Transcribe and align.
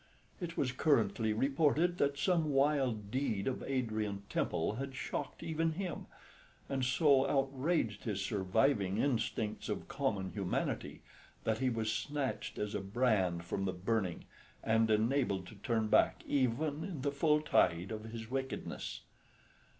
It 0.39 0.57
was 0.57 0.71
currently 0.71 1.31
reported 1.31 1.99
that 1.99 2.17
some 2.17 2.49
wild 2.49 3.11
deed 3.11 3.47
of 3.47 3.61
Adrian 3.67 4.23
Temple 4.29 4.77
had 4.77 4.95
shocked 4.95 5.43
even 5.43 5.73
him, 5.73 6.07
and 6.67 6.83
so 6.83 7.29
outraged 7.29 8.05
his 8.05 8.19
surviving 8.19 8.97
instincts 8.97 9.69
of 9.69 9.87
common 9.87 10.31
humanity 10.31 11.03
that 11.43 11.59
he 11.59 11.69
was 11.69 11.93
snatched 11.93 12.57
as 12.57 12.73
a 12.73 12.81
brand 12.81 13.43
from 13.45 13.65
the 13.65 13.73
burning 13.73 14.25
and 14.63 14.89
enabled 14.89 15.45
to 15.45 15.55
turn 15.57 15.87
back 15.87 16.23
even 16.25 16.83
in 16.83 17.01
the 17.03 17.11
full 17.11 17.39
tide 17.39 17.91
of 17.91 18.05
his 18.05 18.27
wickedness. 18.27 19.01